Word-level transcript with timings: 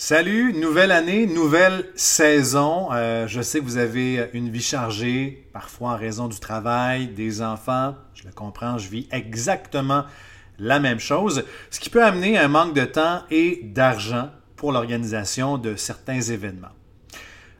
Salut, 0.00 0.52
nouvelle 0.52 0.92
année, 0.92 1.26
nouvelle 1.26 1.86
saison. 1.96 2.90
Euh, 2.92 3.26
je 3.26 3.42
sais 3.42 3.58
que 3.58 3.64
vous 3.64 3.78
avez 3.78 4.30
une 4.32 4.48
vie 4.48 4.62
chargée, 4.62 5.48
parfois 5.52 5.90
en 5.90 5.96
raison 5.96 6.28
du 6.28 6.38
travail, 6.38 7.08
des 7.08 7.42
enfants. 7.42 7.96
Je 8.14 8.22
le 8.22 8.30
comprends, 8.30 8.78
je 8.78 8.88
vis 8.88 9.08
exactement 9.10 10.04
la 10.60 10.78
même 10.78 11.00
chose, 11.00 11.42
ce 11.70 11.80
qui 11.80 11.90
peut 11.90 12.04
amener 12.04 12.38
un 12.38 12.46
manque 12.46 12.74
de 12.74 12.84
temps 12.84 13.22
et 13.32 13.60
d'argent 13.64 14.30
pour 14.54 14.70
l'organisation 14.70 15.58
de 15.58 15.74
certains 15.74 16.20
événements. 16.20 16.68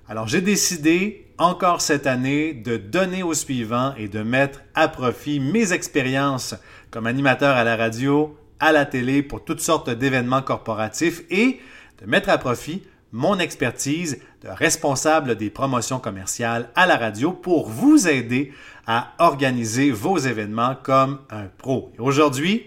Alors 0.09 0.29
j'ai 0.29 0.41
décidé 0.41 1.27
encore 1.39 1.81
cette 1.81 2.07
année 2.07 2.55
de 2.55 2.77
donner 2.77 3.25
au 3.25 3.35
suivant 3.35 3.97
et 3.97 4.07
de 4.07 4.23
mettre 4.23 4.61
à 4.77 4.87
profit 4.87 5.41
mes 5.41 5.73
expériences 5.73 6.55
comme 6.93 7.09
animateur 7.09 7.57
à 7.57 7.65
la 7.65 7.75
radio, 7.75 8.39
à 8.61 8.71
la 8.71 8.87
télé 8.87 9.25
pour 9.25 9.45
toutes 9.45 9.61
sortes 9.61 9.91
d'événements 9.91 10.43
corporatifs 10.43 11.23
et 11.31 11.59
de 12.01 12.07
mettre 12.07 12.29
à 12.29 12.39
profit 12.39 12.83
mon 13.13 13.39
expertise 13.39 14.19
de 14.43 14.49
responsable 14.49 15.37
des 15.37 15.51
promotions 15.51 15.99
commerciales 15.99 16.69
à 16.75 16.87
la 16.87 16.97
radio 16.97 17.33
pour 17.33 17.69
vous 17.69 18.07
aider 18.07 18.53
à 18.87 19.15
organiser 19.19 19.91
vos 19.91 20.19
événements 20.19 20.77
comme 20.83 21.21
un 21.31 21.47
pro. 21.47 21.93
aujourd'hui, 21.99 22.67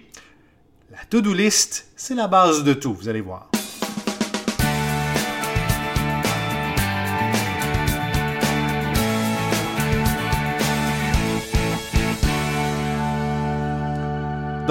la 0.92 1.06
to-do 1.10 1.34
list, 1.34 1.92
c'est 1.96 2.16
la 2.16 2.28
base 2.28 2.64
de 2.64 2.74
tout, 2.74 2.94
vous 2.94 3.08
allez 3.08 3.22
voir. 3.22 3.51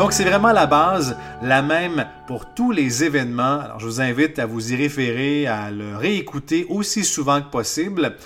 Donc, 0.00 0.14
c'est 0.14 0.24
vraiment 0.24 0.52
la 0.52 0.66
base, 0.66 1.14
la 1.42 1.60
même 1.60 2.06
pour 2.26 2.54
tous 2.54 2.72
les 2.72 3.04
événements. 3.04 3.60
Alors, 3.60 3.80
je 3.80 3.84
vous 3.84 4.00
invite 4.00 4.38
à 4.38 4.46
vous 4.46 4.72
y 4.72 4.74
référer, 4.74 5.46
à 5.46 5.70
le 5.70 5.94
réécouter 5.94 6.64
aussi 6.70 7.04
souvent 7.04 7.42
que 7.42 7.50
possible. 7.50 8.16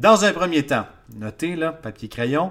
Dans 0.00 0.24
un 0.24 0.32
premier 0.32 0.66
temps, 0.66 0.88
notez 1.14 1.54
là, 1.54 1.70
papier-crayon, 1.70 2.50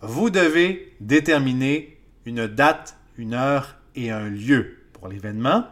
vous 0.00 0.28
devez 0.30 0.96
déterminer 0.98 2.00
une 2.24 2.48
date, 2.48 2.96
une 3.16 3.32
heure 3.32 3.76
et 3.94 4.10
un 4.10 4.28
lieu 4.28 4.78
pour 4.92 5.06
l'événement. 5.06 5.64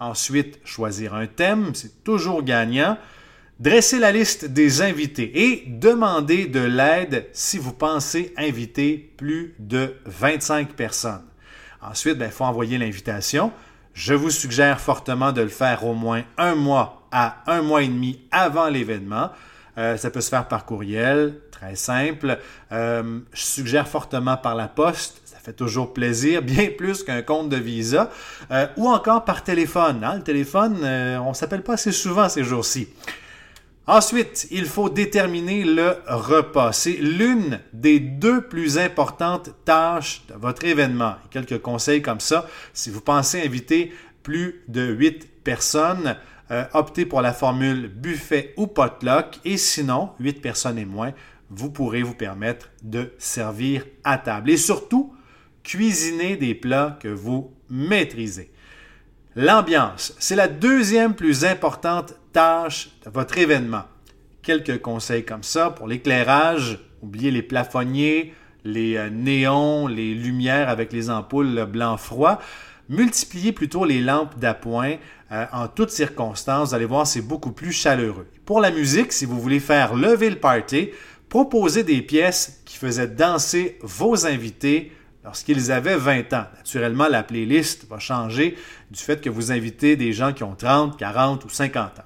Ensuite, 0.00 0.58
choisir 0.64 1.14
un 1.14 1.28
thème, 1.28 1.70
c'est 1.74 2.02
toujours 2.02 2.42
gagnant. 2.42 2.98
Dresser 3.60 4.00
la 4.00 4.10
liste 4.10 4.46
des 4.46 4.82
invités 4.82 5.30
et 5.52 5.64
demander 5.68 6.46
de 6.46 6.58
l'aide 6.58 7.28
si 7.32 7.56
vous 7.56 7.72
pensez 7.72 8.34
inviter 8.36 9.12
plus 9.16 9.54
de 9.60 9.94
25 10.06 10.72
personnes. 10.72 11.22
Ensuite, 11.82 12.14
il 12.14 12.18
ben, 12.18 12.30
faut 12.30 12.44
envoyer 12.44 12.78
l'invitation. 12.78 13.52
Je 13.94 14.14
vous 14.14 14.30
suggère 14.30 14.80
fortement 14.80 15.32
de 15.32 15.42
le 15.42 15.48
faire 15.48 15.84
au 15.84 15.94
moins 15.94 16.22
un 16.36 16.54
mois 16.54 16.98
à 17.10 17.42
un 17.46 17.62
mois 17.62 17.82
et 17.82 17.88
demi 17.88 18.20
avant 18.30 18.68
l'événement. 18.68 19.30
Euh, 19.78 19.96
ça 19.96 20.10
peut 20.10 20.20
se 20.20 20.28
faire 20.28 20.48
par 20.48 20.64
courriel, 20.64 21.38
très 21.50 21.76
simple. 21.76 22.38
Euh, 22.72 23.20
je 23.32 23.42
suggère 23.42 23.86
fortement 23.86 24.36
par 24.36 24.54
la 24.54 24.68
poste. 24.68 25.22
Ça 25.24 25.38
fait 25.38 25.52
toujours 25.52 25.94
plaisir, 25.94 26.42
bien 26.44 26.68
plus 26.76 27.04
qu'un 27.04 27.22
compte 27.22 27.48
de 27.48 27.56
visa. 27.56 28.10
Euh, 28.50 28.66
ou 28.76 28.88
encore 28.88 29.24
par 29.24 29.44
téléphone. 29.44 30.02
Hein. 30.02 30.16
Le 30.16 30.22
téléphone, 30.22 30.78
on 30.84 31.30
ne 31.30 31.34
s'appelle 31.34 31.62
pas 31.62 31.74
assez 31.74 31.92
souvent 31.92 32.28
ces 32.28 32.44
jours-ci. 32.44 32.88
Ensuite, 33.88 34.46
il 34.50 34.66
faut 34.66 34.90
déterminer 34.90 35.64
le 35.64 35.96
repas. 36.06 36.74
C'est 36.74 36.98
l'une 37.00 37.58
des 37.72 37.98
deux 37.98 38.42
plus 38.42 38.76
importantes 38.76 39.48
tâches 39.64 40.24
de 40.28 40.34
votre 40.34 40.62
événement. 40.66 41.14
Quelques 41.30 41.62
conseils 41.62 42.02
comme 42.02 42.20
ça. 42.20 42.46
Si 42.74 42.90
vous 42.90 43.00
pensez 43.00 43.42
inviter 43.42 43.94
plus 44.22 44.62
de 44.68 44.82
8 44.82 45.42
personnes, 45.42 46.16
euh, 46.50 46.64
optez 46.74 47.06
pour 47.06 47.22
la 47.22 47.32
formule 47.32 47.88
buffet 47.88 48.52
ou 48.58 48.66
potluck. 48.66 49.40
Et 49.46 49.56
sinon, 49.56 50.10
8 50.20 50.42
personnes 50.42 50.76
et 50.76 50.84
moins, 50.84 51.14
vous 51.48 51.70
pourrez 51.70 52.02
vous 52.02 52.14
permettre 52.14 52.68
de 52.82 53.14
servir 53.16 53.86
à 54.04 54.18
table. 54.18 54.50
Et 54.50 54.58
surtout, 54.58 55.14
cuisiner 55.62 56.36
des 56.36 56.54
plats 56.54 56.98
que 57.00 57.08
vous 57.08 57.54
maîtrisez. 57.70 58.50
L'ambiance, 59.40 60.14
c'est 60.18 60.34
la 60.34 60.48
deuxième 60.48 61.14
plus 61.14 61.44
importante 61.44 62.12
tâche 62.32 62.90
de 63.04 63.10
votre 63.10 63.38
événement. 63.38 63.84
Quelques 64.42 64.82
conseils 64.82 65.24
comme 65.24 65.44
ça 65.44 65.70
pour 65.70 65.86
l'éclairage, 65.86 66.80
oubliez 67.02 67.30
les 67.30 67.44
plafonniers, 67.44 68.34
les 68.64 68.96
euh, 68.96 69.10
néons, 69.10 69.86
les 69.86 70.12
lumières 70.12 70.68
avec 70.68 70.92
les 70.92 71.08
ampoules 71.08 71.66
blanc-froid. 71.66 72.40
Multipliez 72.88 73.52
plutôt 73.52 73.84
les 73.84 74.00
lampes 74.00 74.36
d'appoint 74.40 74.96
euh, 75.30 75.46
en 75.52 75.68
toutes 75.68 75.90
circonstances. 75.90 76.70
Vous 76.70 76.74
allez 76.74 76.84
voir, 76.84 77.06
c'est 77.06 77.22
beaucoup 77.22 77.52
plus 77.52 77.70
chaleureux. 77.70 78.26
Pour 78.44 78.60
la 78.60 78.72
musique, 78.72 79.12
si 79.12 79.24
vous 79.24 79.40
voulez 79.40 79.60
faire 79.60 79.94
lever 79.94 80.30
le 80.30 80.40
party, 80.40 80.90
proposez 81.28 81.84
des 81.84 82.02
pièces 82.02 82.60
qui 82.64 82.76
faisaient 82.76 83.06
danser 83.06 83.78
vos 83.82 84.26
invités 84.26 84.90
lorsqu'ils 85.24 85.72
avaient 85.72 85.96
20 85.96 86.32
ans. 86.32 86.46
Naturellement, 86.56 87.08
la 87.08 87.22
playlist 87.22 87.86
va 87.88 87.98
changer 87.98 88.56
du 88.90 89.00
fait 89.00 89.20
que 89.20 89.30
vous 89.30 89.52
invitez 89.52 89.96
des 89.96 90.12
gens 90.12 90.32
qui 90.32 90.44
ont 90.44 90.54
30, 90.54 90.98
40 90.98 91.44
ou 91.44 91.48
50 91.48 91.98
ans. 91.98 92.02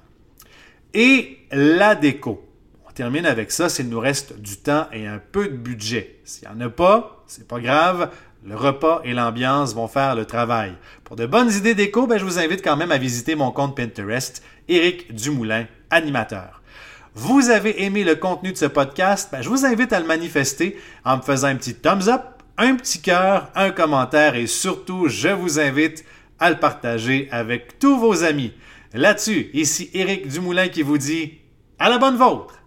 Et 0.93 1.39
la 1.51 1.95
déco. 1.95 2.47
On 2.87 2.91
termine 2.91 3.25
avec 3.25 3.51
ça 3.51 3.69
s'il 3.69 3.89
nous 3.89 3.99
reste 3.99 4.39
du 4.39 4.57
temps 4.57 4.87
et 4.91 5.07
un 5.07 5.19
peu 5.19 5.47
de 5.47 5.57
budget. 5.57 6.19
S'il 6.23 6.47
n'y 6.47 6.55
en 6.55 6.61
a 6.67 6.69
pas, 6.69 7.23
c'est 7.27 7.47
pas 7.47 7.59
grave. 7.59 8.11
Le 8.45 8.55
repas 8.55 9.01
et 9.05 9.13
l'ambiance 9.13 9.73
vont 9.73 9.87
faire 9.87 10.15
le 10.15 10.25
travail. 10.25 10.73
Pour 11.05 11.15
de 11.15 11.25
bonnes 11.25 11.51
idées 11.51 11.75
déco, 11.75 12.07
ben, 12.07 12.17
je 12.17 12.25
vous 12.25 12.39
invite 12.39 12.61
quand 12.61 12.75
même 12.75 12.91
à 12.91 12.97
visiter 12.97 13.35
mon 13.35 13.51
compte 13.51 13.75
Pinterest, 13.75 14.43
Éric 14.67 15.13
Dumoulin, 15.15 15.65
animateur. 15.89 16.61
Vous 17.15 17.49
avez 17.49 17.83
aimé 17.83 18.03
le 18.03 18.15
contenu 18.15 18.51
de 18.51 18.57
ce 18.57 18.65
podcast, 18.65 19.29
ben, 19.31 19.41
je 19.41 19.47
vous 19.47 19.65
invite 19.65 19.93
à 19.93 19.99
le 19.99 20.05
manifester 20.05 20.77
en 21.05 21.17
me 21.17 21.21
faisant 21.21 21.47
un 21.47 21.55
petit 21.55 21.75
thumbs 21.75 22.09
up 22.09 22.21
un 22.57 22.75
petit 22.75 23.01
cœur, 23.01 23.49
un 23.55 23.71
commentaire 23.71 24.35
et 24.35 24.47
surtout, 24.47 25.07
je 25.07 25.29
vous 25.29 25.59
invite 25.59 26.05
à 26.39 26.49
le 26.49 26.57
partager 26.57 27.27
avec 27.31 27.79
tous 27.79 27.97
vos 27.97 28.23
amis. 28.23 28.53
Là-dessus, 28.93 29.49
ici 29.53 29.89
Éric 29.93 30.27
Dumoulin 30.27 30.67
qui 30.67 30.83
vous 30.83 30.97
dit 30.97 31.39
à 31.79 31.89
la 31.89 31.97
bonne 31.97 32.17
vôtre! 32.17 32.62